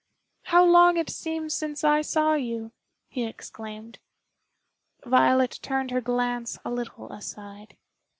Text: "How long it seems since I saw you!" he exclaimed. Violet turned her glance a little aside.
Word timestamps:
"How 0.45 0.65
long 0.65 0.97
it 0.97 1.11
seems 1.11 1.53
since 1.53 1.83
I 1.83 2.01
saw 2.01 2.33
you!" 2.33 2.71
he 3.07 3.23
exclaimed. 3.23 3.99
Violet 5.05 5.59
turned 5.61 5.91
her 5.91 6.01
glance 6.01 6.57
a 6.65 6.71
little 6.71 7.11
aside. 7.13 7.77